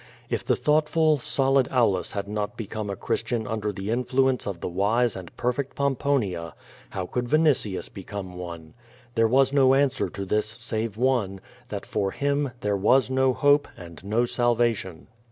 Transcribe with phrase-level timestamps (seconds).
[0.31, 4.67] If the thoughtful, solid Aulus had not become a Christian under the influence of the
[4.67, 6.55] wise and perfect Pomponia,
[6.89, 8.73] how could Vinitius become one?
[9.13, 13.67] There was no answer to this, save one— that for him there was no hope
[13.77, 15.05] and no salvation.